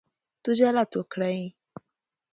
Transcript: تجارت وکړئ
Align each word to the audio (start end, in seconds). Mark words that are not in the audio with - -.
تجارت 0.45 0.89
وکړئ 0.99 1.39